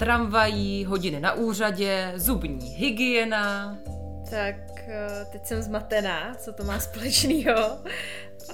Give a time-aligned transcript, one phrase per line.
[0.00, 3.78] Tramvají, hodiny na úřadě, zubní hygiena.
[4.30, 4.54] Tak
[4.88, 7.78] eh, teď jsem zmatená, co to má společného.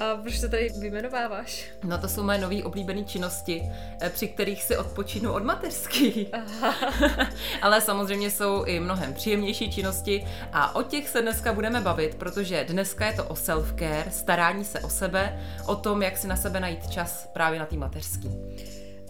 [0.01, 1.65] A proč to tady vyjmenováváš?
[1.85, 3.63] No to jsou moje nové oblíbené činnosti,
[4.01, 6.29] eh, při kterých si odpočínu od mateřský.
[7.63, 12.65] Ale samozřejmě jsou i mnohem příjemnější činnosti a o těch se dneska budeme bavit, protože
[12.65, 16.61] dneska je to o self-care, starání se o sebe, o tom, jak si na sebe
[16.61, 18.31] najít čas právě na té mateřský.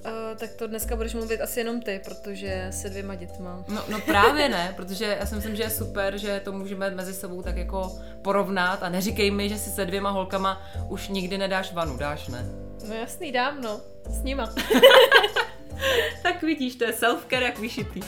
[0.06, 3.64] Uh, tak to dneska budeš mluvit asi jenom ty, protože se dvěma dětma.
[3.68, 7.14] No, no právě ne, protože já si myslím, že je super, že to můžeme mezi
[7.14, 11.72] sebou tak jako porovnat a neříkej mi, že si se dvěma holkama už nikdy nedáš
[11.72, 12.44] vanu, dáš ne?
[12.88, 13.80] No jasný, dám no,
[14.10, 14.54] s nima.
[16.22, 18.00] tak vidíš, to je self-care jak vyšitý.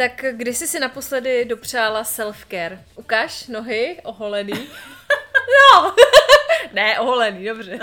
[0.00, 2.78] Tak kdy jsi si naposledy dopřála self-care?
[2.96, 4.52] Ukáž nohy oholený.
[5.74, 5.94] no!
[6.72, 7.78] ne, oholený, dobře.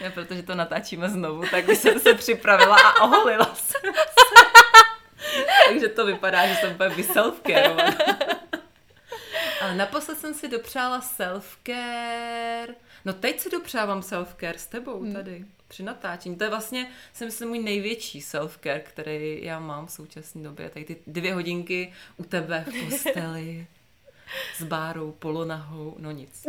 [0.00, 4.46] Já, protože to natáčíme znovu, tak jsem se připravila a oholila jsem se.
[5.68, 7.96] Takže to vypadá, že jsem úplně vyselfcareovaná.
[9.60, 12.74] Ale naposled jsem si dopřála self-care.
[13.04, 15.12] No teď si dopřávám self-care s tebou hmm.
[15.70, 16.36] Při natáčení.
[16.36, 20.70] To je vlastně, si myslím, můj největší self-care, který já mám v současné době.
[20.70, 23.66] Tady ty dvě hodinky u tebe v posteli.
[24.56, 26.46] s bárou, polonahou, no nic.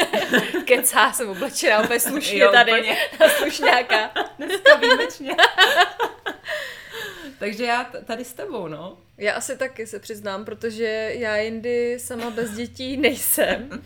[0.64, 2.96] Kecá, jsem oblečená úplně slušně jo, tady, úplně.
[3.20, 4.10] na slušňáka.
[4.38, 5.30] Dneska výjimečně.
[7.38, 8.98] Takže já tady s tebou, no.
[9.18, 13.82] Já asi taky se přiznám, protože já jindy sama bez dětí nejsem.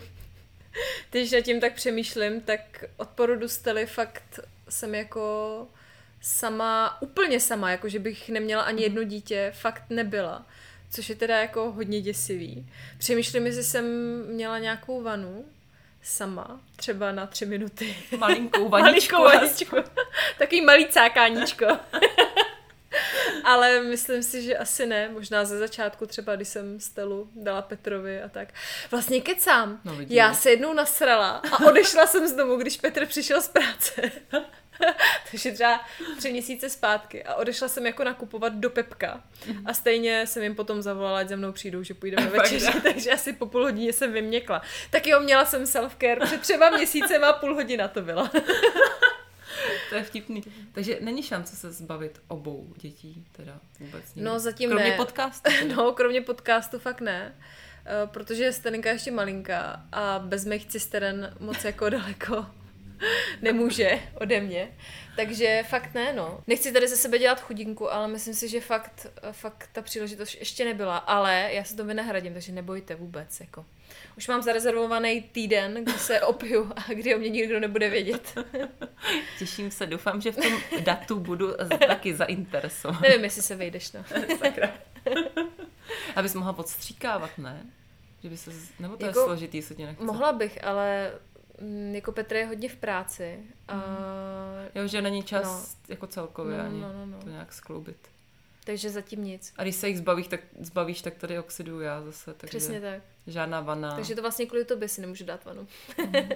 [1.11, 5.67] Když já tím tak přemýšlím, tak od porodu Stely fakt jsem jako
[6.21, 10.47] sama, úplně sama, jako že bych neměla ani jedno dítě, fakt nebyla.
[10.91, 12.67] Což je teda jako hodně děsivý.
[12.99, 13.85] Přemýšlím, jestli jsem
[14.27, 15.45] měla nějakou vanu
[16.03, 17.97] sama, třeba na tři minuty.
[18.19, 19.15] Malinkou vaničku.
[19.15, 19.77] Malinkou vaničku.
[20.39, 21.67] Takový malý cákáníčko.
[23.45, 25.09] Ale myslím si, že asi ne.
[25.09, 28.49] Možná ze začátku třeba, když jsem Stelu dala Petrovi a tak.
[28.91, 29.81] Vlastně kecám.
[29.85, 34.03] No, Já se jednou nasrala a odešla jsem z domu, když Petr přišel z práce.
[35.31, 35.81] Takže třeba
[36.19, 39.21] tři měsíce zpátky a odešla jsem jako nakupovat do Pepka
[39.65, 43.33] a stejně jsem jim potom zavolala, ať za mnou přijdou, že půjdeme večeři, takže asi
[43.33, 44.63] po půl hodině jsem vyměkla.
[44.91, 48.31] Tak jo, měla jsem self-care, před třeba měsícem a půl hodina to byla.
[49.89, 50.43] to je vtipný.
[50.73, 54.31] Takže není šance se zbavit obou dětí, teda vůbec nikdy.
[54.31, 54.97] No zatím kromě ne.
[54.97, 55.51] podcastu.
[55.77, 57.35] no, kromě podcastu fakt ne.
[57.35, 62.47] Uh, protože Stelinka ještě malinká a bez mých cisteren moc jako daleko
[63.43, 64.69] nemůže ode mě.
[65.17, 66.41] Takže fakt ne, no.
[66.47, 70.65] Nechci tady ze sebe dělat chudinku, ale myslím si, že fakt, fakt ta příležitost ještě
[70.65, 70.97] nebyla.
[70.97, 73.65] Ale já se to vynahradím, takže nebojte vůbec, jako.
[74.17, 78.39] Už mám zarezervovaný týden, kdy se opiju a kdy o mě nikdo nebude vědět.
[79.39, 81.55] Těším se, doufám, že v tom datu budu
[81.87, 83.01] taky zainteresovat.
[83.01, 84.05] Nevím, jestli se vejdeš, no.
[84.39, 84.73] Sakra.
[86.17, 87.67] Abys mohla podstříkávat, ne?
[88.23, 90.05] Že by se, nebo to jako, je složitý, co tě nechce?
[90.05, 91.13] Mohla bych, ale
[91.93, 93.39] jako Petr je hodně v práci.
[93.69, 93.75] A...
[93.75, 93.83] Mm.
[94.75, 95.81] Jo, že není čas no.
[95.89, 97.19] jako celkově no, ani no, no, no.
[97.19, 97.97] to nějak skloubit.
[98.65, 99.53] Takže zatím nic.
[99.57, 102.35] A když se jich zbavíš, tak, zbavíš, tak tady oxiduju já zase.
[102.35, 103.03] Takže Přesně tak.
[103.27, 103.95] Žádná vana.
[103.95, 105.67] Takže to vlastně kvůli tobě si nemůžu dát vanu.
[105.99, 106.13] Mm.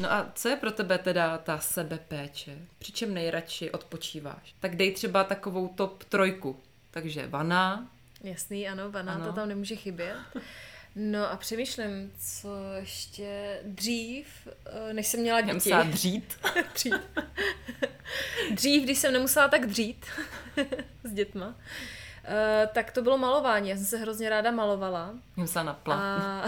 [0.00, 2.58] no a co je pro tebe teda ta sebepéče?
[2.78, 4.54] Přičem nejradši odpočíváš?
[4.60, 6.60] Tak dej třeba takovou top trojku.
[6.90, 7.90] Takže vana.
[8.22, 9.26] Jasný, ano, vana, ano.
[9.26, 10.16] to tam nemůže chybět.
[10.96, 12.48] No a přemýšlím, co
[12.80, 14.26] ještě dřív,
[14.66, 15.48] eh, než jsem měla děti.
[15.48, 16.38] Nemusela dřít.
[16.74, 16.94] dřít.
[18.50, 20.06] dřív, když jsem nemusela tak dřít
[21.04, 21.54] s dětma, uh,
[22.72, 23.68] tak to bylo malování.
[23.68, 25.14] Já jsem se hrozně ráda malovala.
[25.36, 25.98] Musela na plat.
[25.98, 26.46] A...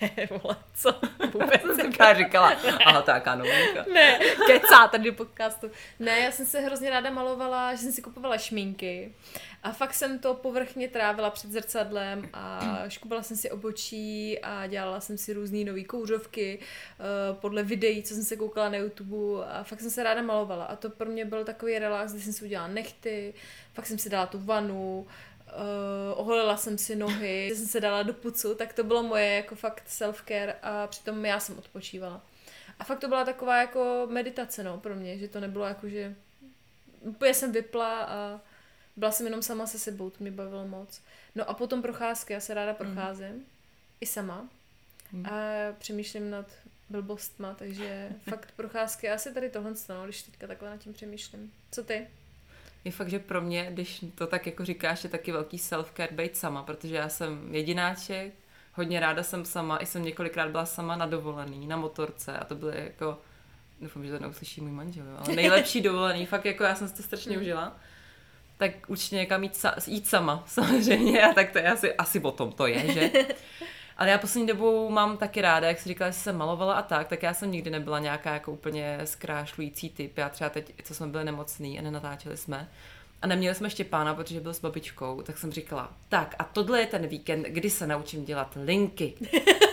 [0.30, 0.94] Vole, co?
[1.32, 2.52] Vůbec jsem říkala,
[2.86, 3.44] aha, tak ano.
[3.92, 5.70] ne, kecá tady do podcastu.
[5.98, 9.14] Ne, já jsem se hrozně ráda malovala, že jsem si kupovala šminky.
[9.62, 15.00] A fakt jsem to povrchně trávila před zrcadlem a škubala jsem si obočí a dělala
[15.00, 19.62] jsem si různé nové kouřovky uh, podle videí, co jsem se koukala na YouTube a
[19.62, 20.64] fakt jsem se ráda malovala.
[20.64, 23.34] A to pro mě byl takový relax, kdy jsem si udělala nechty,
[23.74, 25.06] fakt jsem si dala tu vanu,
[25.52, 29.54] uh, oholila jsem si nohy, jsem se dala do pucu, tak to bylo moje jako
[29.54, 32.22] fakt self-care a přitom já jsem odpočívala.
[32.78, 36.14] A fakt to byla taková jako meditace, no, pro mě, že to nebylo jako, že
[37.00, 38.40] úplně jsem vypla a
[38.96, 41.00] byla jsem jenom sama se sebou, to mě bavilo moc.
[41.34, 42.78] No a potom procházky, já se ráda mhm.
[42.78, 43.44] procházím, mm.
[44.00, 44.48] i sama.
[45.12, 45.26] Mm.
[45.26, 45.32] A
[45.78, 46.46] přemýšlím nad
[46.90, 51.52] blbostma, takže fakt procházky, asi tady tohle no, když teďka takhle nad tím přemýšlím.
[51.70, 52.06] Co ty?
[52.84, 56.36] Je fakt, že pro mě, když to tak jako říkáš, je taky velký self-care být
[56.36, 58.32] sama, protože já jsem jedináček,
[58.74, 62.54] hodně ráda jsem sama, i jsem několikrát byla sama na dovolený, na motorce a to
[62.54, 63.18] byly jako,
[63.80, 67.02] doufám, že to neuslyší můj manžel, ale nejlepší dovolený, fakt jako já jsem si to
[67.02, 67.42] strašně mm.
[67.42, 67.76] užila.
[68.56, 72.30] Tak určitě někam jít, sa, jít sama, samozřejmě, a tak to je asi, asi o
[72.32, 73.10] tom to je, že?
[73.98, 77.08] Ale já poslední dobou mám taky ráda, jak jsi říkala, že jsem malovala a tak,
[77.08, 80.18] tak já jsem nikdy nebyla nějaká jako úplně zkrášlující typ.
[80.18, 82.68] Já třeba teď, co jsme byli nemocný a nenatáčeli jsme,
[83.22, 86.86] a neměli jsme Štěpána, protože byl s babičkou, tak jsem říkala, tak a tohle je
[86.86, 89.14] ten víkend, kdy se naučím dělat linky.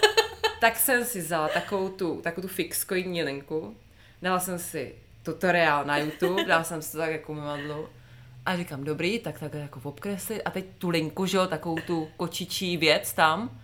[0.62, 3.75] tak jsem si vzala takovou tu, takovou tu fixkoidní linku,
[4.21, 7.88] dala jsem si tutoriál na YouTube, dala jsem si to tak jako mivadlu
[8.45, 12.07] a říkám, dobrý, tak tak jako obkreslit a teď tu linku, že jo, takovou tu
[12.18, 13.62] kočičí věc tam,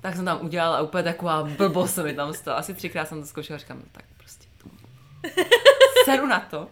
[0.00, 2.58] tak jsem tam udělala úplně taková blbost se mi tam stala.
[2.58, 4.70] Asi třikrát jsem to zkoušela a říkám, no tak prostě tu.
[6.04, 6.68] Seru na to.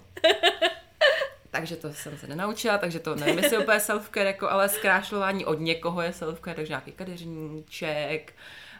[1.51, 5.61] Takže to jsem se nenaučila, takže to nevím, jestli úplně self-care, jako, ale zkrášlování od
[5.61, 8.35] někoho je self-care, takže nějaký kadeřníček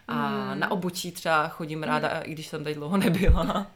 [0.07, 0.59] a mm.
[0.59, 2.21] na obočí třeba chodím ráda, mm.
[2.23, 3.67] i když jsem tady dlouho nebyla.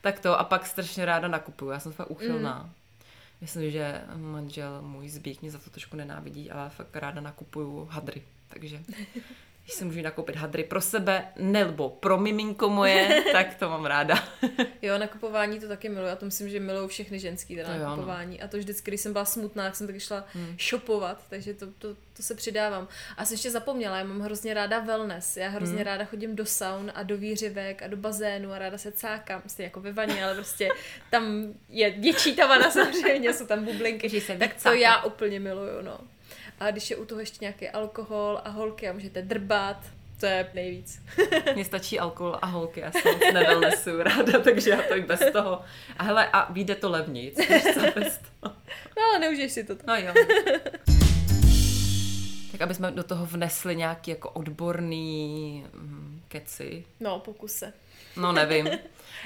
[0.00, 2.62] tak to a pak strašně ráda nakupuju, já jsem fakt uchylná.
[2.62, 2.72] Mm.
[3.40, 8.22] Myslím, že manžel můj zbík mě za to trošku nenávidí, ale fakt ráda nakupuju hadry,
[8.48, 8.82] takže
[9.64, 14.24] když si můžu nakoupit hadry pro sebe nebo pro miminko moje, tak to mám ráda.
[14.82, 16.08] jo, nakupování to taky miluji.
[16.08, 18.36] Já to myslím, že milují všechny ženský teda to nakupování.
[18.36, 18.44] Jo, no.
[18.44, 20.56] A to vždycky, když jsem byla smutná, tak jsem taky šla hmm.
[20.68, 22.88] shopovat, takže to, to, to, se přidávám.
[23.16, 25.36] A jsem ještě zapomněla, já mám hrozně ráda wellness.
[25.36, 25.84] Já hrozně hmm.
[25.84, 29.40] ráda chodím do saun a do výřivek a do bazénu a ráda se cákám.
[29.40, 30.68] Prostě jako ve vaně, ale prostě
[31.10, 34.20] tam je větší ta vana samozřejmě, jsou tam bublinky.
[34.38, 36.00] Tak to já úplně miluju, no.
[36.60, 39.86] A když je u toho ještě nějaký alkohol a holky a můžete drbat,
[40.20, 41.02] to je nejvíc.
[41.54, 45.20] Mně stačí alkohol a holky, já jsem moc nevellnessu ráda, takže já to i bez
[45.32, 45.62] toho.
[45.98, 47.34] A hele, a vyjde to levněji,
[47.74, 48.54] co bez toho.
[48.96, 49.76] No ale neužiješ si to.
[49.86, 50.14] No jo.
[52.52, 56.84] tak aby jsme do toho vnesli nějaký jako odborný mm, keci.
[57.00, 57.72] No, pokuse.
[58.16, 58.68] No, nevím.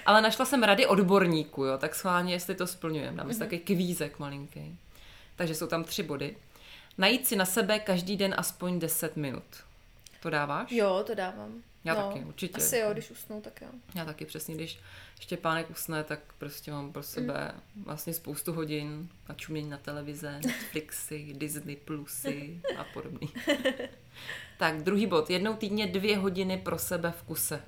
[0.07, 3.17] Ale našla jsem rady odborníků, jo, tak schválně, jestli to splňujeme.
[3.17, 3.39] Dáme mm-hmm.
[3.39, 4.79] taky kvízek malinký.
[5.37, 6.37] Takže jsou tam tři body.
[6.99, 9.45] Najít si na sebe každý den aspoň 10 minut.
[10.23, 10.73] To dáváš?
[10.73, 11.63] Jo, to dávám.
[11.85, 12.57] Já no, taky, určitě.
[12.57, 13.69] Asi jo, když usnu, tak jo.
[13.95, 14.79] Já taky přesně, když
[15.21, 17.85] Štěpánek usne, tak prostě mám pro sebe mm.
[17.85, 23.29] vlastně spoustu hodin a čumění na televize, Netflixy, Disney Plusy a podobný.
[24.59, 25.31] tak, druhý bod.
[25.31, 27.63] Jednou týdně dvě hodiny pro sebe v kuse.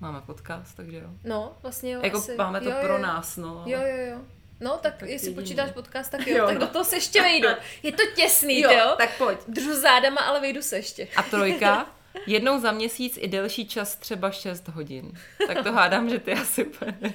[0.00, 1.10] Máme podcast, takže jo.
[1.24, 2.00] No, vlastně jo.
[2.02, 2.36] Jako asi.
[2.36, 3.02] máme to jo, pro jo.
[3.02, 3.64] nás, no.
[3.66, 4.20] Jo, jo, jo.
[4.60, 5.42] No, tak, tak jestli jediný.
[5.42, 6.60] počítáš podcast, tak jo, jo, tak no.
[6.60, 7.48] do toho se ještě vejdu.
[7.82, 8.94] Je to těsný, jo, jo?
[8.98, 9.38] tak pojď.
[9.48, 11.08] Držu zádama, ale vejdu se ještě.
[11.16, 11.86] A trojka?
[12.26, 15.12] Jednou za měsíc i delší čas, třeba 6 hodin.
[15.46, 17.14] Tak to hádám, že ty asi úplně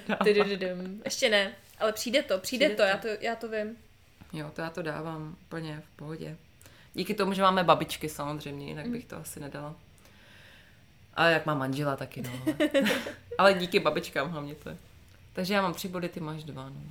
[1.06, 3.08] Ještě ne, ale přijde to, přijde, přijde to, to.
[3.10, 3.78] Já, to, já to vím.
[4.34, 6.38] Jo, to já to dávám úplně v pohodě.
[6.94, 9.76] Díky tomu, že máme babičky samozřejmě, jinak bych to asi nedala.
[11.14, 12.32] Ale jak mám manžela taky, no.
[13.38, 14.78] ale díky babičkám hlavně to je.
[15.34, 16.70] Takže já mám tři body, ty máš dva.
[16.70, 16.82] No.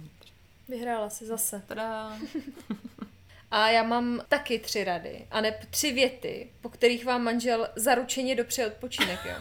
[0.71, 1.62] Vyhrála si zase.
[1.67, 2.19] Tada.
[3.50, 8.37] A já mám taky tři rady, a ne tři věty, po kterých vám manžel zaručeně
[8.37, 9.35] dopře odpočinek, jo.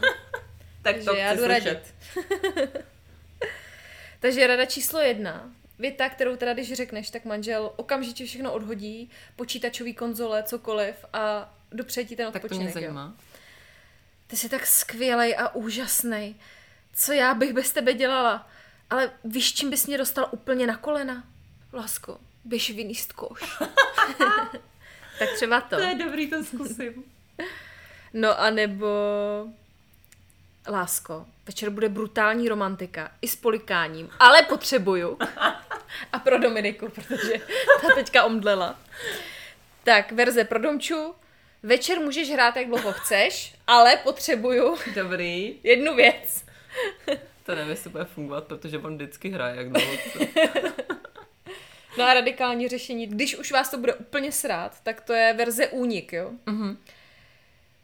[0.82, 1.94] tak Takže to já jdu radit.
[4.20, 5.50] Takže rada číslo jedna.
[5.78, 12.04] Věta, kterou teda když řekneš, tak manžel okamžitě všechno odhodí, počítačový konzole, cokoliv a dopře
[12.04, 12.50] ti ten odpočinek.
[12.50, 13.14] Tak to mě zajímá.
[13.16, 13.24] Jo.
[14.26, 16.40] Ty jsi tak skvělej a úžasný.
[16.92, 18.48] Co já bych bez tebe dělala?
[18.90, 21.24] Ale víš, čím bys mě dostal úplně na kolena?
[21.72, 23.58] Lásko, běž vyníst koš.
[25.18, 25.76] tak třeba to.
[25.76, 27.04] To je dobrý, to zkusím.
[28.12, 28.86] no a nebo...
[30.68, 35.18] Lásko, večer bude brutální romantika, i s polikáním, ale potřebuju.
[36.12, 37.40] A pro Dominiku, protože
[37.82, 38.78] ta teďka omdlela.
[39.84, 41.14] Tak, verze pro Domču.
[41.62, 44.76] Večer můžeš hrát, jak dlouho chceš, ale potřebuju...
[44.94, 45.58] Dobrý.
[45.62, 46.44] Jednu věc.
[47.50, 49.92] To nevím, jestli bude fungovat, protože on vždycky hraje jak dlouho.
[51.98, 55.68] no a radikální řešení, když už vás to bude úplně srát, tak to je verze
[55.68, 56.30] únik, jo?
[56.46, 56.76] Mm-hmm.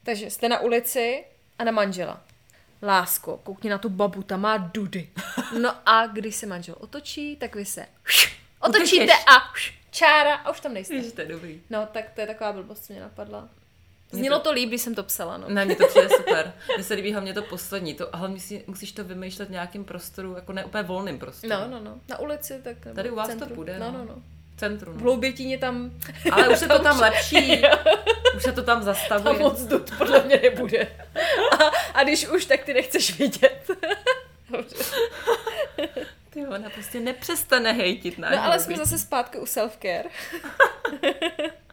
[0.03, 1.25] Takže jste na ulici
[1.59, 2.25] a na manžela.
[2.83, 5.11] Lásko, koukni na tu babu, ta má dudy.
[5.61, 7.87] No a když se manžel otočí, tak vy se
[8.61, 9.53] otočíte a
[9.91, 10.95] čára a už tam nejste.
[10.95, 11.61] Ježiš, to je dobrý.
[11.71, 13.49] No, tak to je taková blbost, co mě napadla.
[14.11, 15.49] Znělo to líp, když jsem to psala, no.
[15.49, 16.53] Ne, mě to přijde super.
[16.75, 20.35] Mně se líbí hlavně to poslední, to, ale musí, musíš to vymýšlet v nějakým prostoru,
[20.35, 21.53] jako ne úplně volným prostoru.
[21.55, 22.01] No, no, no.
[22.09, 23.49] Na ulici, tak nebo Tady u vás centru.
[23.49, 23.87] to půjde, no.
[23.93, 23.99] no.
[23.99, 24.23] no, no.
[24.57, 25.03] Centru, V no.
[25.03, 25.91] Hloubětíně tam...
[26.33, 27.63] Ale už je to tam lepší.
[28.37, 29.39] Už se to tam Tam zastavuje.
[29.39, 30.89] moc dut podle mě nebude.
[31.53, 33.71] A, a když už, tak ty nechceš vidět.
[34.51, 34.77] Dobře.
[36.31, 40.05] Ty ona prostě nepřestane hejtit náš No ale jsme zase zpátky u self-care.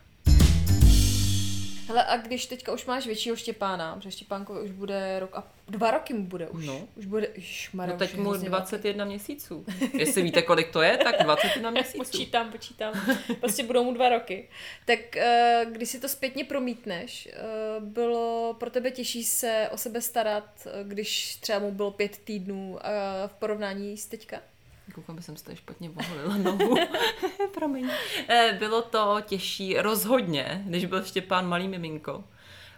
[1.88, 5.92] Hele, a když teďka už máš většího Štěpána, protože Štěpánkovi už bude rok a dva
[5.92, 6.66] roky mu bude už.
[6.66, 6.88] No.
[6.96, 9.66] Už bude, šmara, No teď mu hrozně 21 měsíců.
[9.94, 11.98] Jestli víte, kolik to je, tak 21 měsíců.
[11.98, 12.94] Počítám, počítám.
[13.40, 14.50] Prostě budou mu dva roky.
[14.86, 17.40] Tak eh, když si to zpětně promítneš, eh,
[17.80, 22.80] bylo pro tebe těžší se o sebe starat, eh, když třeba mu bylo pět týdnů
[23.28, 24.42] v porovnání s teďka?
[24.92, 26.76] Koukám, jsem si tady špatně voholila nohu.
[27.54, 27.90] Promiň.
[28.28, 32.24] Eh, Bylo to těžší rozhodně, než byl Štěpán malý miminko.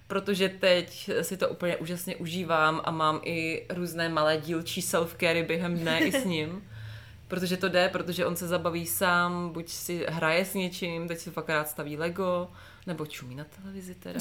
[0.07, 5.77] Protože teď si to úplně úžasně užívám a mám i různé malé dílčí self-care během
[5.77, 6.69] dne i s ním.
[7.27, 11.31] Protože to jde, protože on se zabaví sám, buď si hraje s něčím, teď si
[11.31, 12.47] fakt rád staví Lego,
[12.87, 14.19] nebo čumí na televizi teda,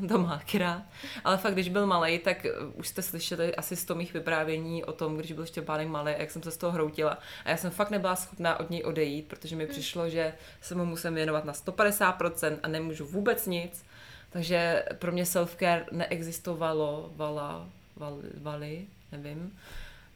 [0.00, 0.82] no, rád.
[1.24, 4.84] Ale fakt, když byl malý, tak uh, už jste slyšeli asi z toho mých vyprávění
[4.84, 7.18] o tom, když byl Štěpánek malý, jak jsem se z toho hroutila.
[7.44, 10.84] A já jsem fakt nebyla schopná od něj odejít, protože mi přišlo, že se mu
[10.84, 13.84] musím věnovat na 150% a nemůžu vůbec nic.
[14.30, 19.58] Takže pro mě self-care neexistovalo, vala, vali, vali, nevím.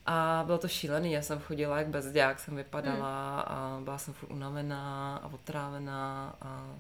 [0.06, 4.30] A bylo to šílený, já jsem chodila jak bezďák, jsem vypadala a byla jsem furt
[4.30, 6.74] unavená a otrávená a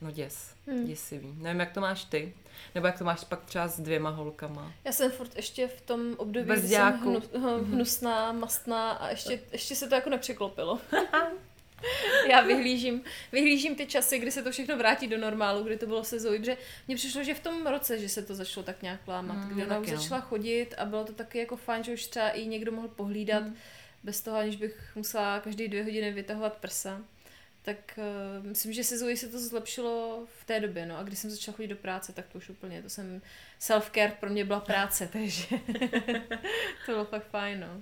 [0.00, 0.86] no děs, Hmm.
[0.86, 1.34] děsivý.
[1.38, 2.34] Nevím, jak to máš ty,
[2.74, 4.72] nebo jak to máš pak třeba s dvěma holkama.
[4.84, 7.22] Já jsem furt ještě v tom období, Bez kdy jsem hnu,
[7.64, 10.80] hnusná, mastná a ještě, ještě se to jako nepřeklopilo.
[12.30, 16.04] Já vyhlížím, vyhlížím ty časy, kdy se to všechno vrátí do normálu, kdy to bylo
[16.04, 16.56] se Zoe, protože
[16.88, 19.66] mně přišlo, že v tom roce, že se to začalo tak nějak lámat, Mm, kdy
[19.66, 19.96] ona už no.
[19.96, 23.42] začala chodit a bylo to taky jako fajn, že už třeba i někdo mohl pohlídat,
[23.42, 23.56] Mm.
[24.02, 27.00] bez toho, aniž bych musela každý dvě hodiny vytahovat prsa.
[27.64, 27.98] Tak
[28.40, 31.30] uh, myslím, že se Zoe se to zlepšilo v té době, no a když jsem
[31.30, 33.22] začala chodit do práce, tak to už úplně, to jsem,
[33.60, 35.46] self-care pro mě byla práce, takže
[36.86, 37.80] to bylo fakt fajn, no.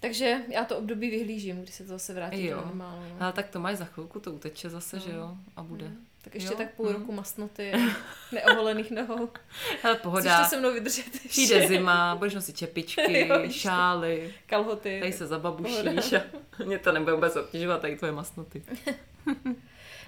[0.00, 2.56] Takže já to období vyhlížím, když se to zase vrátí Jo.
[2.60, 3.02] do normálu.
[3.08, 3.16] No.
[3.22, 5.02] Ale tak to máš za chvilku, to uteče zase, No.
[5.02, 5.36] že jo?
[5.56, 5.88] A bude.
[5.88, 6.06] Mm.
[6.24, 6.92] Tak ještě Jo, tak půl mm.
[6.94, 7.76] roku masnoty a
[8.32, 9.30] neoholených nohou.
[9.78, 10.42] Chceš pohoda.
[10.42, 11.28] to se mnou vydržet ještě?
[11.28, 15.00] Přijde zima, budeš nosit čepičky, Jo, šály, Kalhoty.
[15.00, 16.22] tady se zababušíš Pohoda.
[16.60, 18.62] a mě to nebude vůbec obtěžovat, tady tvoje masnoty.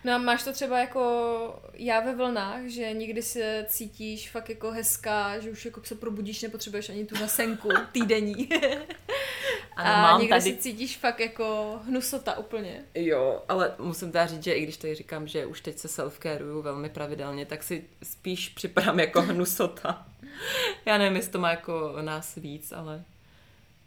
[0.05, 4.71] No a máš to třeba jako já ve vlnách, že někdy se cítíš fakt jako
[4.71, 8.49] hezká, že už jako se probudíš, nepotřebuješ ani tu nasenku týdenní.
[9.76, 12.85] Ano, a mám někdy tady se cítíš fakt jako hnusota úplně.
[12.95, 16.62] Jo, ale musím teda říct, že i když tady říkám, že už teď se self-careuju
[16.62, 20.07] velmi pravidelně, tak si spíš připadám jako hnusota.
[20.85, 23.05] Já nevím, jestli to má jako nás víc, ale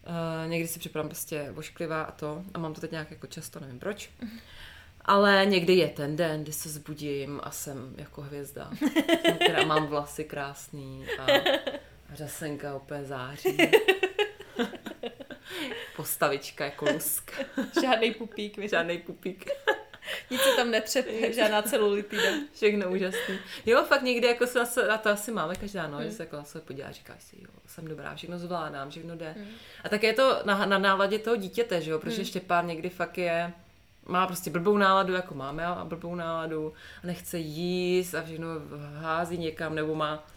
[0.07, 2.43] uh, někdy si připadám prostě ošklivá a to.
[2.53, 4.09] A mám to teď nějak jako často, nevím proč.
[5.05, 8.71] Ale někdy je ten den, kdy se zbudím a jsem jako hvězda.
[9.35, 11.25] Která mám vlasy krásný a,
[12.13, 13.57] řasenka úplně září.
[15.95, 17.31] Postavička jako lusk.
[17.81, 18.71] Žádný pupík, víš?
[18.71, 19.49] Žádný pupík.
[20.31, 22.29] Nic se tam netřepe, žádná celulitida.
[22.53, 23.39] Všechno úžasný.
[23.65, 26.07] Jo, fakt někdy jako se a to asi máme každá, no, Hmm.
[26.07, 29.15] že se jako na sebe podívá a říkáš si, jo, jsem dobrá, všechno zvládám, všechno
[29.15, 29.31] jde.
[29.37, 29.47] Hmm.
[29.83, 32.25] A tak je to na, na náladě toho dítěte, že jo, protože Hmm.
[32.25, 33.53] Štěpán někdy fakt je,
[34.09, 36.73] má prostě blbou náladu, jako máme a blbou náladu
[37.03, 38.47] a nechce jíst a všechno
[38.99, 40.27] hází někam, nebo má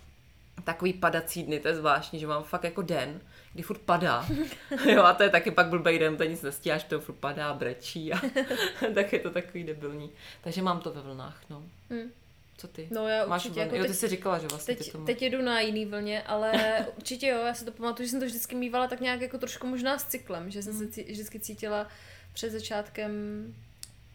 [0.64, 3.20] takový padací dny, to je zvláštní, že mám fakt jako den,
[3.52, 4.26] kdy furt padá.
[4.86, 8.12] Jo, a to je taky pak blbej den, to nic nestíháš, to furt padá, brečí
[8.12, 8.20] a
[8.94, 10.10] tak je to takový debilní.
[10.44, 11.62] Takže mám to ve vlnách, no.
[11.90, 12.10] Hmm.
[12.56, 12.88] Co ty?
[12.90, 13.66] No já Máš určitě, vlny?
[13.66, 15.06] jako jo, ty teď, jsi říkala, že vlastně teď, ty tomu...
[15.06, 16.52] teď jedu na jiný vlně, ale
[16.96, 19.66] určitě jo, já si to pamatuju, že jsem to vždycky mývala tak nějak jako trošku
[19.66, 20.92] možná s cyklem, že jsem se Hmm.
[20.92, 21.86] cí, vždycky cítila
[22.32, 23.12] před začátkem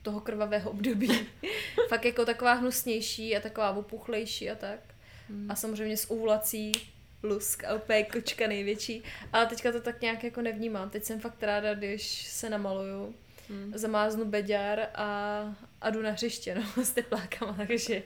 [0.01, 1.27] toho krvavého období.
[1.89, 4.79] Fakt jako taková hnusnější a taková opuchlejší a tak.
[5.29, 5.51] Hmm.
[5.51, 6.71] A samozřejmě s úvlací
[7.23, 9.03] lusk a úplně kočka největší.
[9.33, 10.89] Ale teďka to tak nějak jako nevnímám.
[10.89, 13.15] Teď jsem fakt ráda, když se namaluju,
[13.49, 13.71] Hmm.
[13.75, 15.41] zamáznu beďar a,
[15.81, 18.03] a jdu na hřiště, no, s teplákama, takže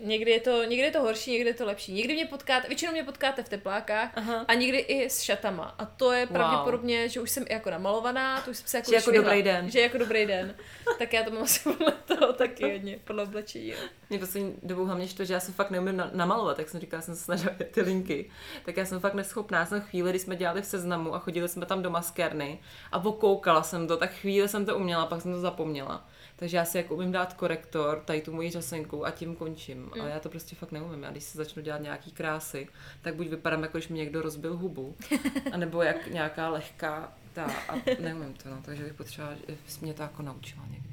[0.00, 1.92] někdy je, to, někdy je to horší, někdy je to lepší.
[1.92, 4.44] Někdy mě potkáte, většinou mě potkáte v teplákách Aha.
[4.48, 5.74] a někdy i s šatama.
[5.78, 6.34] A to je Wow.
[6.34, 9.42] pravděpodobně, že už jsem i jako namalovaná, to už jsem se jako Že jako dobrý
[9.42, 9.70] den.
[9.70, 10.54] Že jako dobrý den.
[10.98, 13.72] tak já to mám asi podle toho taky hodně, podle oblečení.
[14.10, 17.02] Mě poslední dobou hlavně to, že já se fakt neumím na- namalovat, jak jsem říkala,
[17.02, 18.30] jsem se snažila ty linky.
[18.64, 19.66] Tak já jsem fakt neschopná.
[19.66, 22.58] Jsem chvíli, kdy jsme dělali v seznamu a chodili jsme tam do maskérny
[22.92, 26.08] a pokoukala jsem to, tak chvíli jsem to uměla, pak jsem to zapomněla.
[26.40, 29.78] Takže já si jako umím dát korektor, tady tu moji řasenku a tím končím.
[29.78, 30.00] mm.
[30.00, 31.02] ale já to prostě fakt neumím.
[31.02, 32.68] Já když se začnu dělat nějaký krásy,
[33.02, 34.96] tak buď vypadám jako když mi někdo rozbil hubu,
[35.52, 40.02] anebo jak nějaká lehká ta, a neumím to, no, takže bych potřebovala, že mě to
[40.02, 40.88] jako naučila někdy.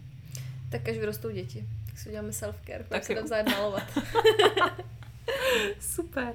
[0.72, 3.84] Tak až vyrostou děti, tak si uděláme self-care, tak se tam malovat.
[5.80, 6.34] Super.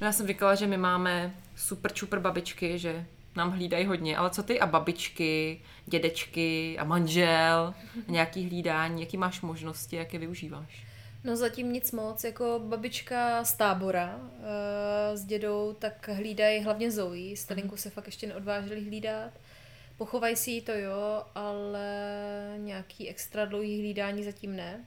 [0.00, 4.30] No já jsem říkala, že my máme super čuper babičky, že nám hlídají hodně, ale
[4.30, 7.74] co ty a babičky, dědečky a manžel,
[8.08, 10.84] nějaký hlídání, jaký máš možnosti, jak je využíváš?
[11.24, 14.36] No zatím nic moc, jako babička z tábora uh,
[15.14, 19.30] s dědou, tak hlídají hlavně Zoe, Stelinku se fakt ještě neodvážili hlídat.
[19.96, 21.88] Pochovají si ji to jo, ale
[22.56, 24.84] nějaký extra dlouhý hlídání zatím ne.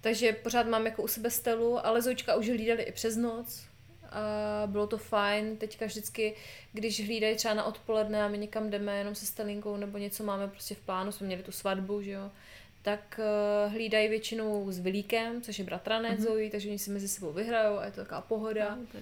[0.00, 3.64] Takže pořád mám jako u sebe stelu, ale Zoička už hlídali i přes noc,
[4.10, 5.56] a bylo to fajn.
[5.56, 6.34] Teďka vždycky,
[6.72, 10.48] když hlídají třeba na odpoledne a my někam jdeme jenom se Stelinkou nebo něco máme
[10.48, 12.30] prostě v plánu, jsme měli tu svatbu, že jo,
[12.82, 13.20] tak
[13.66, 16.22] uh, hlídají většinou s Vilíkem, což je bratranec mm-hmm.
[16.22, 18.74] Zoe, takže oni si mezi sebou vyhrajou a je to taková pohoda.
[18.80, 18.98] No, to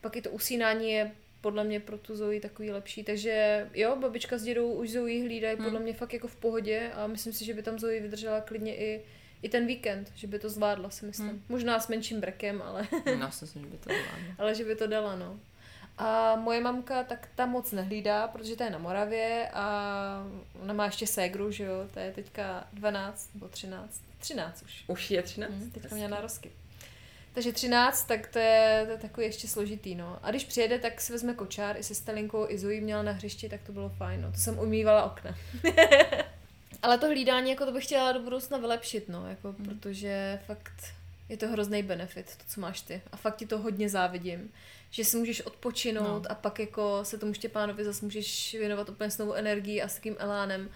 [0.00, 4.38] Pak i to usínání je podle mě pro tu Zoe takový lepší, takže jo, babička
[4.38, 5.64] s dědou už Zoe hlídají mm.
[5.64, 8.76] podle mě fakt jako v pohodě a myslím si, že by tam Zoe vydržela klidně
[8.76, 9.02] i
[9.46, 11.28] i ten víkend, že by to zvládla, si myslím.
[11.28, 11.42] Hmm.
[11.48, 12.88] Možná s menším brekem, ale...
[13.20, 14.34] Já si myslím, že by to zvládla.
[14.38, 15.38] ale že by to dala, no.
[15.98, 20.26] A moje mamka tak tam moc nehlídá, protože to je na Moravě a
[20.62, 24.00] ona má ještě ségru, že jo, to je teďka 12 nebo 13.
[24.18, 24.84] 13 už.
[24.86, 25.50] Už je 13?
[25.50, 26.50] Hmm, teďka měla narozky.
[27.34, 30.18] Takže 13, tak to je, to je takový ještě složitý, no.
[30.22, 33.48] A když přijede, tak si vezme kočár, i se Stelinkou, i Zoe měla na hřišti,
[33.48, 34.32] tak to bylo fajn, no.
[34.32, 35.36] To jsem umývala okna.
[36.82, 39.64] Ale to hlídání, jako to bych chtěla do budoucna vylepšit, no, jako, hmm.
[39.64, 40.84] protože fakt
[41.28, 43.02] je to hrozný benefit, to, co máš ty.
[43.12, 44.52] A fakt ti to hodně závidím,
[44.90, 46.30] že si můžeš odpočinout no.
[46.30, 49.94] a pak jako se tomu Štěpánovi zase můžeš věnovat úplně s novou energií a s
[49.94, 50.68] takým elánem.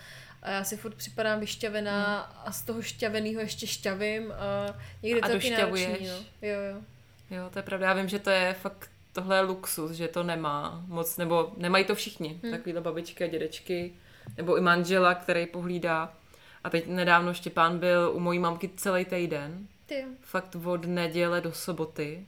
[0.43, 2.43] A já si furt připadám vyšťavená hmm.
[2.45, 6.25] a z toho šťaveného ještě šťavím a někdy a to taky náročný, no.
[6.43, 6.83] Jo, jo.
[7.31, 7.87] Jo, to je pravda.
[7.87, 11.85] Já vím, že to je fakt tohle je luxus, že to nemá moc, nebo nemají
[11.85, 12.53] to všichni, hmm.
[12.53, 13.93] takovýhle babičky a dědečky
[14.37, 16.13] nebo i manžela, který pohlídá.
[16.65, 19.67] A teď nedávno Štěpán byl u mojí mamky celý týden.
[19.87, 20.05] Ty.
[20.21, 22.27] Fakt od neděle do soboty.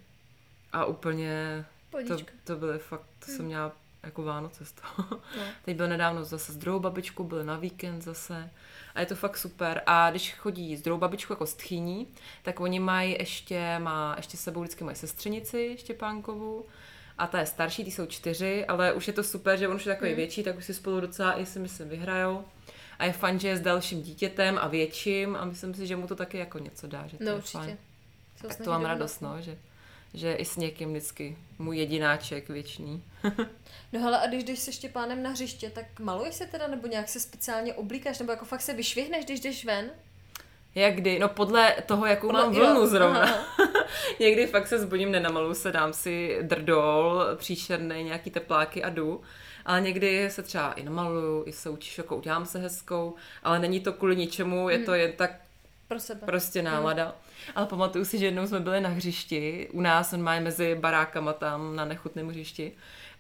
[0.73, 1.65] A úplně
[2.09, 3.37] to, to byly fakt, to hmm.
[3.37, 5.07] jsem měla jako Vánoce z toho.
[5.11, 5.43] No.
[5.65, 8.51] Teď byl nedávno zase s druhou babičkou, byl na víkend zase.
[8.95, 9.83] A je to fakt super.
[9.87, 12.09] A když chodí s druhou babičkou jako stchýní,
[12.43, 16.67] tak oni mají ještě, má, ještě sebou vždycky mají sestřenici Štěpánkovu
[17.23, 19.87] a ta je starší, ty jsou čtyři, ale už je to super, že on už
[19.87, 20.17] je takový hmm.
[20.17, 22.45] větší, tak už si spolu docela i si myslím vyhrajou.
[22.99, 26.07] A je fajn, že je s dalším dítětem a větším a myslím si, že mu
[26.07, 27.59] to taky jako něco dá, že to no, je určitě.
[27.59, 27.79] fajn.
[28.49, 29.59] Tak to mám radost, no, že,
[30.15, 33.05] že i s někým vždycky můj jedináček věčný.
[33.93, 37.09] no hele, a když jdeš se Štěpánem na hřiště, tak maluješ se teda, nebo nějak
[37.09, 39.91] se speciálně oblíkáš, nebo jako fakt se vyšvihneš, když jdeš ven?
[40.75, 41.19] Jak kdy?
[41.19, 43.39] No podle toho, jakou podle, mám vlnu jo, zrovna.
[44.21, 49.21] Někdy fakt se zbudím, nenamalu se, dám si drdol, příšerné nějaký tepláky a jdu.
[49.67, 53.93] Ale někdy se třeba i namaluju, i součíš, jako udělám se hezkou, ale není to
[53.93, 55.01] kvůli ničemu, je to mhm.
[55.01, 55.31] jen tak
[55.89, 56.21] Pro sebe.
[56.27, 57.05] prostě nálada.
[57.05, 57.53] Mm.
[57.55, 61.33] Ale pamatuju si, že jednou jsme byli na hřišti, u nás on má mezi barákama
[61.33, 62.73] tam na nechutném hřišti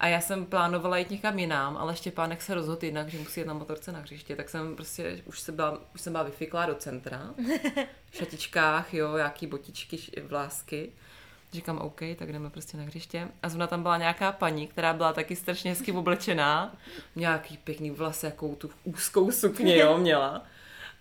[0.02, 3.46] a já jsem plánovala jít někam jinam, ale Štěpánek se rozhodl jinak, že musí jít
[3.46, 6.74] na motorce na hřiště, tak jsem prostě, už, se byla, už jsem byla vyfiklá do
[6.74, 7.34] centra,
[8.10, 10.92] v šatičkách, jo, jaký botičky, vlásky.
[11.52, 13.28] Říkám, OK, tak jdeme prostě na hřiště.
[13.42, 16.74] A zrovna tam byla nějaká paní, která byla taky strašně hezky oblečená.
[17.16, 20.42] Nějaký pěkný vlas, jakou tu úzkou sukni, jo, měla.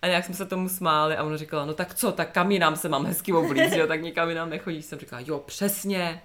[0.01, 2.75] A nějak jsme se tomu smáli a ona říkala, no tak co, tak kam jinam
[2.75, 4.85] se mám hezky oblíct, jo, tak nikam jinam nechodíš.
[4.85, 6.21] Jsem říkala, jo, přesně,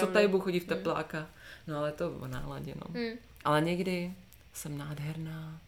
[0.00, 1.26] co tady budu chodit v tepláka.
[1.66, 3.00] No ale to o náladě, no.
[3.00, 3.18] Hmm.
[3.44, 4.12] Ale někdy
[4.52, 5.60] jsem nádherná.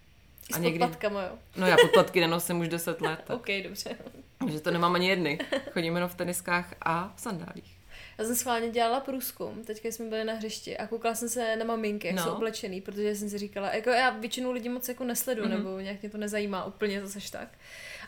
[0.50, 0.78] I s a někdy...
[0.78, 1.38] podplatkama, jo?
[1.57, 3.20] No já podplatky nenosím už 10 let.
[3.24, 3.37] Tak.
[3.37, 3.96] ok, dobře.
[4.38, 5.38] Takže to nemám ani jedny.
[5.72, 7.83] Chodím jenom v teniskách a v sandálích.
[8.18, 11.64] Já jsem schválně dělala průzkum, teďka jsme byli na hřišti a koukala jsem se na
[11.64, 12.22] maminky, jak no.
[12.22, 15.48] jsou oblečený, protože jsem si říkala, jako já většinou lidí moc jako nesledu, mm-hmm.
[15.48, 17.48] nebo nějak mě to nezajímá úplně zase tak.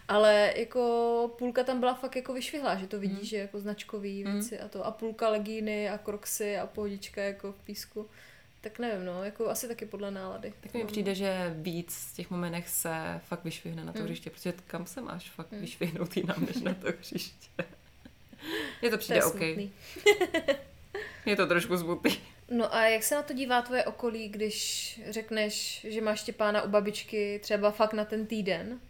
[0.09, 3.25] Ale jako půlka tam byla fakt jako vyšvihlá, že to vidíš, mm.
[3.25, 4.33] že jako značkový mm.
[4.33, 4.87] věci a to.
[4.87, 8.07] A půlka legíny a kroxy a pohodička jako v písku.
[8.61, 10.53] Tak nevím, no, jako asi taky podle nálady.
[10.61, 10.87] Tak mi no.
[10.87, 14.05] přijde, že víc z těch momentech se fakt vyšvihne na to mm.
[14.05, 15.61] hřiště, protože kam se máš fakt mm.
[15.61, 17.49] vyšvihnout jinam, než na to hřiště.
[18.83, 19.41] Je to přijde to OK.
[21.27, 22.19] je to trošku smutný.
[22.51, 26.69] No a jak se na to dívá tvoje okolí, když řekneš, že máš Štěpána u
[26.69, 28.81] babičky třeba fakt na ten týden?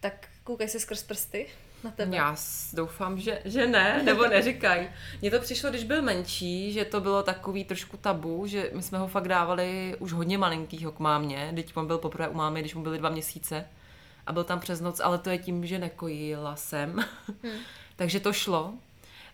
[0.00, 1.46] Tak koukej se skrz prsty
[1.84, 2.16] na tebe.
[2.16, 2.36] Já
[2.72, 4.90] doufám, že, že ne, nebo neříkaj.
[5.20, 8.98] Mně to přišlo, když byl menší, že to bylo takový trošku tabu, že my jsme
[8.98, 12.74] ho fakt dávali už hodně malinkýho k mámě, teď on byl poprvé u mámy, když
[12.74, 13.64] mu byly dva měsíce.
[14.26, 17.04] a byl tam přes noc, ale to je tím, že nekojila jsem.
[17.42, 17.52] Hmm.
[17.96, 18.74] Takže to šlo.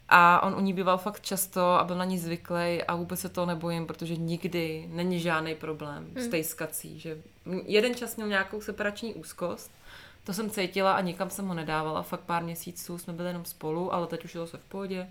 [0.08, 3.28] A on u ní býval fakt často a byl na ní zvyklý a vůbec se
[3.28, 6.24] toho nebojím, protože nikdy není žádný problém hmm.
[6.24, 7.00] s tejskací.
[7.00, 7.18] Že
[7.66, 9.70] jeden čas měl nějakou separační úzkost,
[10.24, 12.02] to jsem cítila a nikam jsem ho nedávala.
[12.02, 15.08] Fakt pár měsíců jsme byli jenom spolu, ale teď už je to se v pohodě.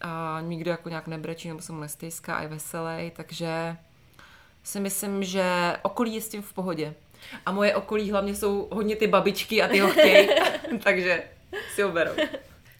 [0.00, 3.76] A nikdo jako nějak nebrečí nebo se mu nestejská a je veselý, takže
[4.62, 6.94] si myslím, že okolí je s tím v pohodě.
[7.46, 10.28] A moje okolí hlavně jsou hodně ty babičky a ty ho chtějí,
[10.84, 11.22] takže
[11.74, 12.12] si ho berou.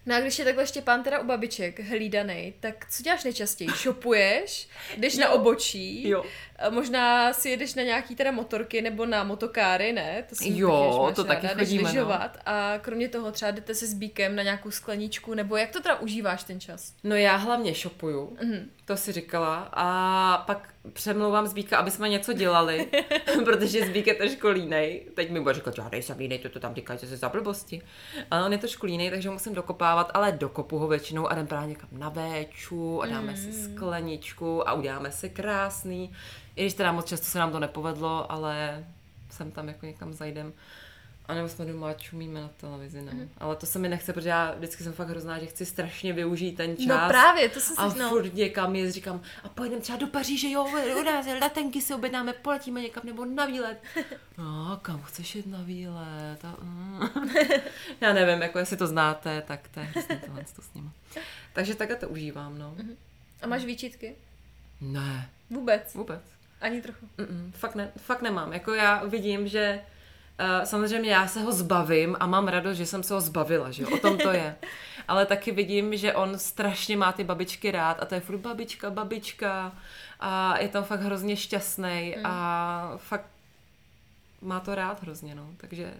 [0.05, 3.69] No a když je takhle Štěpán teda u babiček hlídaný, tak co děláš nejčastěji?
[3.69, 4.67] Šopuješ?
[4.97, 5.21] Jdeš jo.
[5.21, 6.09] na obočí?
[6.09, 6.23] Jo.
[6.69, 10.25] Možná si jedeš na nějaký teda motorky nebo na motokáry, ne?
[10.29, 12.35] To si jo, taky, to taky ráda, chodíme, lyžovat.
[12.35, 12.41] No.
[12.45, 15.99] A kromě toho třeba jdete se s bíkem na nějakou skleničku, nebo jak to teda
[15.99, 16.93] užíváš ten čas?
[17.03, 18.65] No já hlavně šopuju, mm-hmm.
[18.85, 19.69] To si říkala.
[19.73, 22.87] A pak přemlouvám Zbíka, aby jsme něco dělali,
[23.45, 25.05] protože Zbík je trošku línej.
[25.15, 27.29] Teď mi bude říkat, že já nejsem línej, to, to tam říkají, že se za
[27.29, 27.81] blbosti.
[28.31, 31.69] Ale on je trošku línej, takže musím dokopávat, ale dokopu ho většinou a jdem právě
[31.69, 33.37] někam na véču a dáme mm.
[33.37, 36.11] si skleničku a uděláme si krásný
[36.55, 38.85] i když teda moc často se nám to nepovedlo, ale
[39.29, 40.53] sem tam jako někam zajdem.
[41.31, 43.11] A nebo jsme doma čumíme na televizi, no.
[43.11, 43.29] Mm.
[43.37, 46.51] Ale to se mi nechce, protože já vždycky jsem fakt hrozná, že chci strašně využít
[46.51, 46.85] ten čas.
[46.87, 48.09] No právě, to se A no.
[48.09, 50.65] furt někam je, říkám, a pojedeme třeba do Paříže, jo,
[50.99, 53.83] u nás letenky si objednáme, poletíme někam nebo na výlet.
[54.37, 56.45] No, kam chceš jít na výlet?
[56.45, 56.99] A, mm.
[58.01, 60.91] já nevím, jako jestli to znáte, tak to je hrozně tohle to s ním.
[61.53, 62.73] Takže takhle to užívám, no.
[62.77, 62.95] Mm.
[63.41, 64.15] A máš výčitky?
[64.81, 65.29] Ne.
[65.49, 65.93] Vůbec?
[65.95, 66.21] Vůbec.
[66.61, 67.05] Ani trochu.
[67.17, 68.53] Mm-mm, fakt, ne, fakt nemám.
[68.53, 69.81] Jako já vidím, že
[70.63, 73.89] samozřejmě já se ho zbavím a mám radost, že jsem se ho zbavila, že jo?
[73.93, 74.55] O tom to je.
[75.07, 78.89] Ale taky vidím, že on strašně má ty babičky rád a to je furt babička,
[78.89, 79.71] babička
[80.19, 82.25] a je tam fakt hrozně šťastný mm.
[82.25, 83.25] a fakt
[84.41, 85.47] má to rád hrozně, no.
[85.57, 85.93] Takže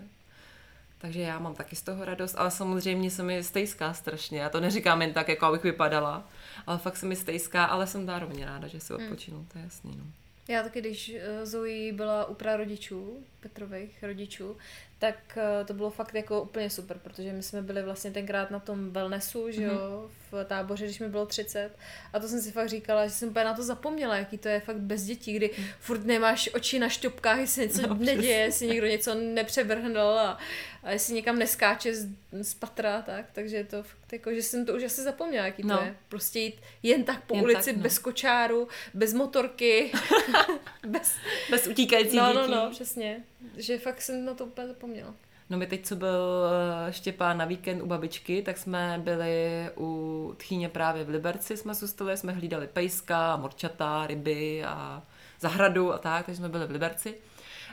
[0.97, 4.39] takže já mám taky z toho radost, ale samozřejmě se mi stejská strašně.
[4.39, 6.23] Já to neříkám jen tak, jako abych vypadala,
[6.67, 9.03] ale fakt se mi stejská, ale jsem zároveň ráda, že si mm.
[9.03, 9.45] odpočinu, mm.
[9.45, 9.95] to je jasný.
[9.97, 10.03] No.
[10.51, 14.57] Já taky, když eh, Zoe byla u prarodičů, Petrových rodičů,
[14.99, 18.59] tak eh, to bylo fakt jako úplně super, protože my jsme byli vlastně tenkrát na
[18.59, 20.20] tom wellnessu, že jo, mm-hmm.
[20.31, 21.71] V táboře, když mi bylo 30
[22.13, 24.59] a to jsem si fakt říkala, že jsem úplně na to zapomněla, jaký to je
[24.59, 25.65] fakt bez dětí, kdy mm.
[25.79, 30.37] furt nemáš oči na šťopkách, jestli něco no, neděje, jestli někdo něco nepřevrhnul a,
[30.83, 32.07] a jestli někam neskáče z,
[32.41, 35.63] z patra, tak, takže je to fakt jako, že jsem to už asi zapomněla, jaký
[35.63, 35.77] no.
[35.77, 35.95] to je.
[36.09, 37.83] Prostě jít jen tak po jen ulici, tak, no.
[37.83, 39.91] bez kočáru, bez motorky,
[40.87, 41.15] bez...
[41.49, 42.51] bez utíkající no, dětí.
[42.51, 43.23] No, no, přesně.
[43.57, 45.15] Že fakt jsem na to úplně zapomněla.
[45.51, 46.45] No my teď, co byl
[46.87, 51.73] eh, Štěpán na víkend u babičky, tak jsme byli u tchýně právě v Liberci, jsme
[51.73, 55.03] zůstali, jsme hlídali pejska, morčata, ryby a
[55.39, 57.15] zahradu a tak, takže jsme byli v Liberci.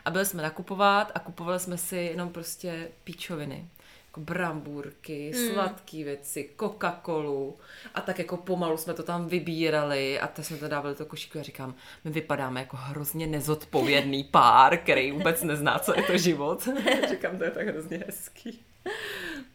[0.04, 3.68] A byli jsme nakupovat a kupovali jsme si jenom prostě píčoviny
[4.08, 5.52] jako brambůrky, mm.
[5.52, 7.54] sladké věci, Coca-Colu
[7.94, 11.38] a tak jako pomalu jsme to tam vybírali a teď jsme to dávali do košíku
[11.38, 16.68] a říkám, my vypadáme jako hrozně nezodpovědný pár, který vůbec nezná, co je to život.
[17.10, 18.60] říkám, to je tak hrozně hezký.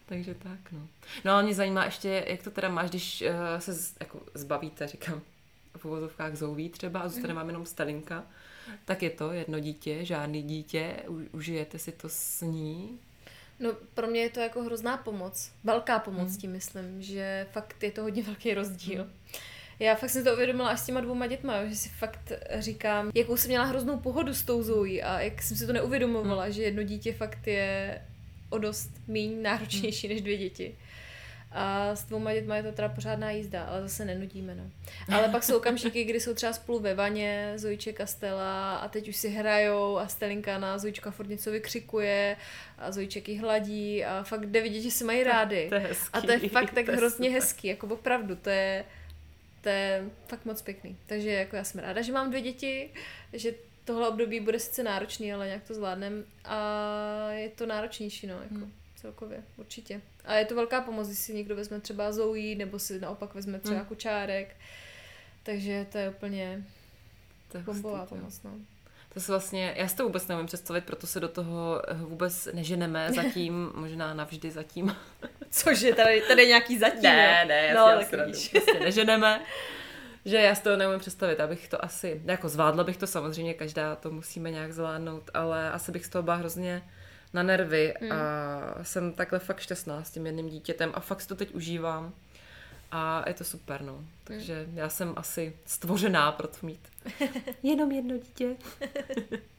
[0.05, 0.87] Takže tak, no.
[1.25, 4.87] No ale mě zajímá ještě, jak to teda máš, když uh, se z, jako zbavíte,
[4.87, 5.21] říkám,
[5.77, 7.39] v uvozovkách zouví třeba a zůstane mm.
[7.39, 8.23] vám jenom Stalinka,
[8.85, 10.95] tak je to jedno dítě, žádný dítě,
[11.31, 12.99] užijete si to s ní,
[13.59, 15.51] No pro mě je to jako hrozná pomoc.
[15.63, 16.37] Velká pomoc hmm.
[16.37, 19.03] tím myslím, že fakt je to hodně velký rozdíl.
[19.03, 19.13] Hmm.
[19.79, 23.37] Já fakt jsem to uvědomila až s těma dvouma dětma, že si fakt říkám, jakou
[23.37, 26.51] jsem měla hroznou pohodu s tou Zoe a jak jsem si to neuvědomovala, hmm.
[26.51, 28.01] že jedno dítě fakt je
[28.49, 30.13] o dost méně náročnější hmm.
[30.13, 30.75] než dvě děti.
[31.53, 34.63] A s dvouma dětma je to teda pořádná jízda, ale zase nenudíme, no.
[35.15, 39.15] Ale pak jsou okamžiky, kdy jsou třeba spolu ve vaně, Zojče Kastela a teď už
[39.15, 42.37] si hrajou a Stelinka na Zojčka furt něco vykřikuje
[42.77, 45.69] a Zojček jí hladí a fakt jde vidět, že si mají rády.
[45.69, 46.09] To je hezký.
[46.13, 47.41] A to je fakt tak hrozně super.
[47.41, 48.85] hezký, jako opravdu, to je,
[49.61, 50.97] to je fakt moc pěkný.
[51.05, 52.89] Takže jako já jsem ráda, že mám dvě děti,
[53.33, 53.53] že
[53.85, 58.55] tohle období bude sice náročný, ale nějak to zvládnem a je to náročnější, no, jako.
[58.55, 60.01] Hmm celkově, určitě.
[60.25, 63.59] A je to velká pomoc, když si někdo vezme třeba Zoe, nebo si naopak vezme
[63.59, 63.85] třeba hmm.
[63.85, 64.55] kučárek.
[65.43, 66.63] Takže to je úplně
[67.51, 68.43] to je bombová hustý, pomoc.
[68.43, 68.51] No.
[69.13, 73.11] To se vlastně, já si to vůbec nevím představit, proto se do toho vůbec neženeme
[73.15, 74.95] zatím, možná navždy zatím.
[75.51, 79.41] Cože, tady, tady nějaký zatím, Ne, ne, já no, si prostě neženeme.
[80.25, 83.95] Že já si to neumím představit, abych to asi, jako zvládla bych to samozřejmě, každá
[83.95, 86.83] to musíme nějak zvládnout, ale asi bych z toho byla hrozně
[87.33, 88.11] na nervy hmm.
[88.11, 92.13] a jsem takhle fakt šťastná s tím jedným dítětem a fakt si to teď užívám
[92.91, 94.05] a je to super, no.
[94.23, 94.77] Takže hmm.
[94.77, 96.87] já jsem asi stvořená pro to mít
[97.63, 98.55] jenom jedno dítě.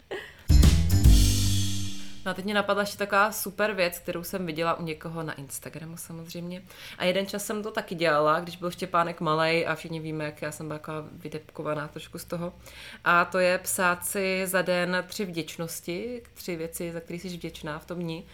[2.24, 5.32] No a teď mě napadla ještě taková super věc, kterou jsem viděla u někoho na
[5.32, 6.62] Instagramu samozřejmě.
[6.98, 10.42] A jeden čas jsem to taky dělala, když byl Štěpánek malej a všichni víme, jak
[10.42, 12.54] já jsem byla taková vydepkovaná trošku z toho.
[13.04, 17.78] A to je psát si za den tři vděčnosti, tři věci, za které jsi vděčná
[17.78, 18.24] v tom dni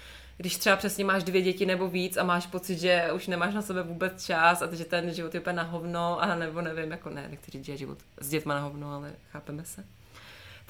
[0.41, 3.63] když třeba přesně máš dvě děti nebo víc a máš pocit, že už nemáš na
[3.63, 7.11] sebe vůbec čas a že ten život je úplně na hovno, a nebo nevím, jako
[7.11, 9.85] ne, nechci říct, že život s dětma na hovno, ale chápeme se.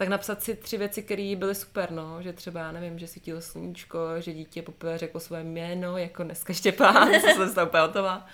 [0.00, 3.98] Tak napsat si tři věci, které byly super, no, že třeba, nevím, že svítilo sluníčko,
[4.18, 8.26] že dítě poprvé řeklo své jméno, jako dneska Štěpán, jsem se úplně hotová.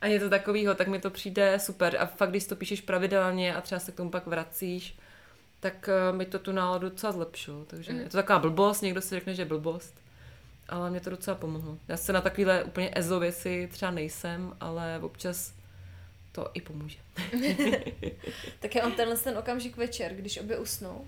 [0.00, 1.96] A je to takovýho, tak mi to přijde super.
[2.00, 4.98] A fakt, když to píšeš pravidelně a třeba se k tomu pak vracíš,
[5.60, 7.64] tak uh, mi to tu náladu docela zlepšilo.
[7.64, 7.98] Takže mm.
[7.98, 9.94] je to taková blbost, někdo si řekne, že je blbost,
[10.68, 11.78] ale mě to docela pomohlo.
[11.88, 15.52] Já se na takovéhle úplně ezo věci třeba nejsem, ale občas
[16.38, 16.98] to i pomůže.
[18.60, 21.06] tak já mám tenhle ten okamžik večer, když obě usnou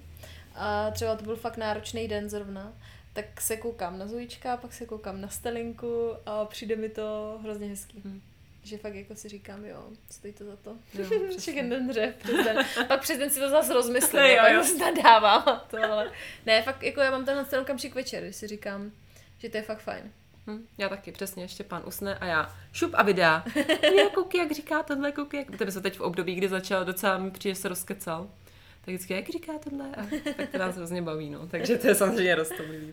[0.54, 2.72] a třeba to byl fakt náročný den zrovna,
[3.12, 7.68] tak se koukám na Zojička, pak se koukám na Stelinku a přijde mi to hrozně
[7.68, 8.00] hezký.
[8.04, 8.22] Hmm.
[8.62, 10.76] Že fakt jako si říkám, jo, stojí to za to.
[11.38, 12.56] Všechny den dřev přes den.
[12.88, 14.62] Pak přes den si to zase rozmyslím, jo, jo.
[14.62, 16.12] pak nadávám to, ale
[16.46, 18.92] ne, fakt jako já mám tenhle ten okamžik večer, když si říkám,
[19.38, 20.12] že to je fakt fajn.
[20.46, 23.44] Hm, já taky, přesně, ještě pán usne a já šup a videa.
[23.82, 25.58] Je, koukej, jak říká tohle, koukej, jak...
[25.58, 28.30] Tebe se teď v období, kdy začal docela mi přijde se rozkecal.
[28.80, 29.86] Tak vždycky, jak říká tohle?
[29.96, 31.46] A tak to nás hrozně baví, no.
[31.46, 32.92] Takže to je samozřejmě roztomilý.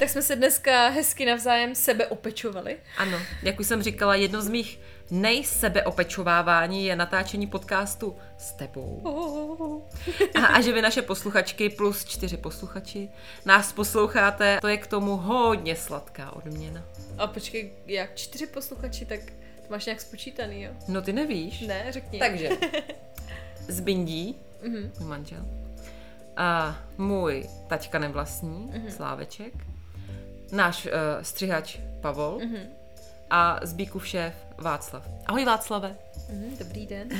[0.00, 2.78] Tak jsme se dneska hezky navzájem sebe opečovali.
[2.98, 9.02] Ano, jak už jsem říkala, jedno z mých nejsebeopečovávání je natáčení podcastu s tebou.
[10.34, 13.08] A, a že vy naše posluchačky plus čtyři posluchači
[13.44, 16.84] nás posloucháte, to je k tomu hodně sladká odměna.
[17.18, 19.20] A počkej, jak čtyři posluchači, tak
[19.66, 20.72] to máš nějak spočítaný, jo?
[20.88, 21.60] No ty nevíš.
[21.60, 22.18] Ne, řekni.
[22.18, 22.50] Takže,
[23.68, 24.90] Zbindí, mm-hmm.
[24.98, 25.46] můj manžel,
[26.36, 28.88] a můj taťka nevlastní, mm-hmm.
[28.88, 29.52] Sláveček,
[30.52, 32.80] náš uh, střihač Pavol, mm-hmm
[33.30, 35.08] a Zbíkův šéf Václav.
[35.26, 35.96] Ahoj Václave.
[36.30, 37.08] Mm, dobrý den.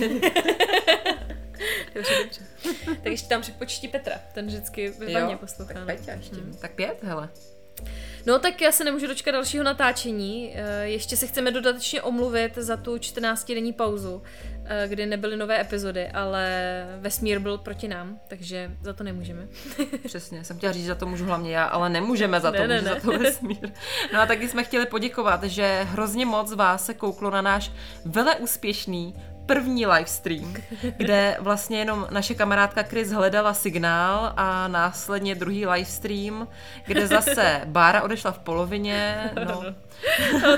[1.95, 2.40] dobře, dobře.
[2.85, 5.75] tak ještě tam připočti Petra, ten vždycky vyvaně poslouchá.
[5.75, 6.37] Tak Peťa ještě.
[6.37, 6.55] Hmm.
[6.61, 7.29] Tak pět, hele.
[8.26, 10.52] No tak já se nemůžu dočkat dalšího natáčení.
[10.54, 14.22] Eh, ještě se chceme dodatečně omluvit za tu 14-denní pauzu,
[14.64, 19.48] eh, kdy nebyly nové epizody, ale vesmír byl proti nám, takže za to nemůžeme.
[20.06, 22.68] Přesně, jsem chtěla říct, že za to můžu hlavně já, ale nemůžeme za to, ne,
[22.68, 22.88] ne, ne.
[22.94, 23.72] za to vesmír.
[24.12, 27.72] No a taky jsme chtěli poděkovat, že hrozně moc vás se kouklo na náš
[28.04, 29.14] veleúspěšný
[29.55, 30.55] první livestream,
[30.97, 36.49] kde vlastně jenom naše kamarádka Chris hledala signál a následně druhý livestream,
[36.87, 39.31] kde zase Bára odešla v polovině.
[39.47, 39.65] No.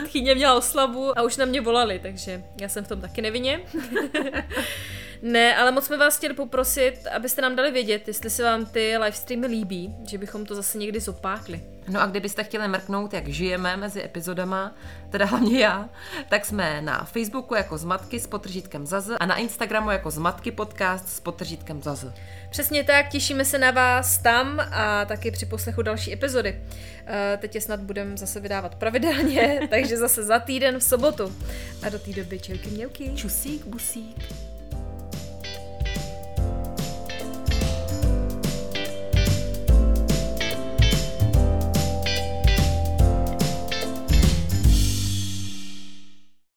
[0.07, 3.61] Tchýně měla oslavu a už na mě volali, takže já jsem v tom taky nevinně.
[5.23, 8.99] Ne, ale moc jsme vás chtěli poprosit, abyste nám dali vědět, jestli se vám ty
[8.99, 11.63] livestreamy líbí, že bychom to zase někdy zopákli.
[11.89, 14.75] No a kdybyste chtěli mrknout, jak žijeme mezi epizodama,
[15.11, 15.89] teda hlavně já,
[16.29, 21.09] tak jsme na Facebooku jako Zmatky s potržítkem Zaz a na Instagramu jako Zmatky podcast
[21.09, 22.07] s potržítkem Zaz.
[22.51, 26.61] Přesně tak, těšíme se na vás tam a taky při poslechu další epizody.
[27.07, 31.37] Eh, teď je snad budeme zase vydávat pravidelně, takže zase za týden v sobotu.
[31.83, 33.13] A do té doby čelky mělky.
[33.15, 34.52] Čusík, busík.